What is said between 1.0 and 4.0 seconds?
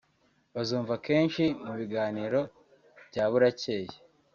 kenshi mu biganiro bya burakeye